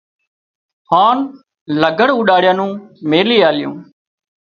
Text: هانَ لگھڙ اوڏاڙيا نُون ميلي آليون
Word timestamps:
هانَ 0.91 1.17
لگھڙ 1.81 2.09
اوڏاڙيا 2.17 2.53
نُون 2.57 2.71
ميلي 3.09 3.37
آليون 3.49 3.75